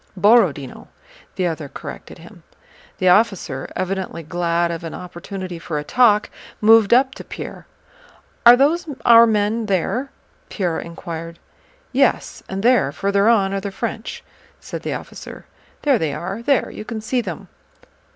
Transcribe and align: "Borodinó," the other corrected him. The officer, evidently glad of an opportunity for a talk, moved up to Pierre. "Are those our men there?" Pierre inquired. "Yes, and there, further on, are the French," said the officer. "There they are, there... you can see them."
"Borodinó," 0.19 0.87
the 1.35 1.45
other 1.45 1.69
corrected 1.69 2.17
him. 2.17 2.41
The 2.97 3.09
officer, 3.09 3.69
evidently 3.75 4.23
glad 4.23 4.71
of 4.71 4.83
an 4.83 4.95
opportunity 4.95 5.59
for 5.59 5.77
a 5.77 5.83
talk, 5.83 6.31
moved 6.59 6.91
up 6.91 7.13
to 7.13 7.23
Pierre. 7.23 7.67
"Are 8.43 8.55
those 8.57 8.87
our 9.05 9.27
men 9.27 9.67
there?" 9.67 10.09
Pierre 10.49 10.79
inquired. 10.79 11.37
"Yes, 11.91 12.41
and 12.49 12.63
there, 12.63 12.91
further 12.91 13.29
on, 13.29 13.53
are 13.53 13.61
the 13.61 13.69
French," 13.69 14.23
said 14.59 14.81
the 14.81 14.93
officer. 14.95 15.45
"There 15.83 15.99
they 15.99 16.15
are, 16.15 16.41
there... 16.41 16.71
you 16.71 16.83
can 16.83 16.99
see 16.99 17.21
them." 17.21 17.47